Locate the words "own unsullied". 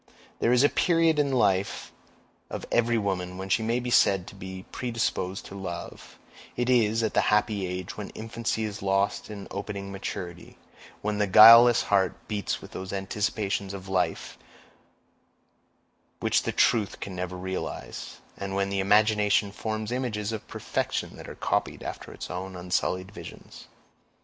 22.31-23.11